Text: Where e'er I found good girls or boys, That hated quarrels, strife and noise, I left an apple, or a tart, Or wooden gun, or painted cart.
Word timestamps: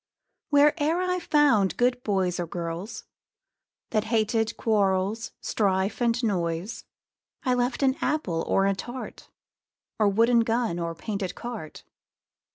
Where 0.49 0.73
e'er 0.81 0.99
I 0.99 1.19
found 1.19 1.77
good 1.77 2.03
girls 2.03 2.39
or 2.39 2.47
boys, 2.47 3.03
That 3.91 4.05
hated 4.05 4.57
quarrels, 4.57 5.31
strife 5.41 6.01
and 6.01 6.23
noise, 6.23 6.85
I 7.43 7.53
left 7.53 7.83
an 7.83 7.95
apple, 8.01 8.43
or 8.47 8.65
a 8.65 8.73
tart, 8.73 9.29
Or 9.99 10.07
wooden 10.09 10.39
gun, 10.39 10.79
or 10.79 10.95
painted 10.95 11.35
cart. 11.35 11.83